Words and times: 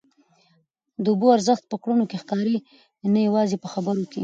د 1.03 1.05
اوبو 1.11 1.27
ارزښت 1.35 1.63
په 1.71 1.75
کړنو 1.83 2.03
کي 2.09 2.17
ښکاري 2.23 2.57
نه 3.13 3.19
یوازي 3.27 3.57
په 3.63 3.67
خبرو 3.73 4.03
کي. 4.11 4.19